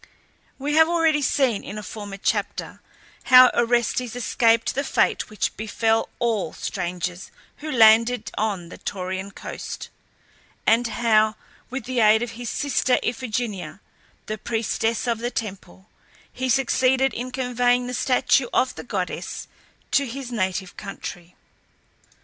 [0.57, 2.81] We have already seen in a former chapter
[3.25, 9.89] how Orestes escaped the fate which befell all strangers who landed on the Taurian coast,
[10.65, 11.35] and how,
[11.69, 13.79] with the aid of his sister Iphigenia,
[14.25, 15.87] the priestess of the temple,
[16.33, 19.47] he succeeded in conveying the statue of the goddess
[19.91, 21.35] to his native country.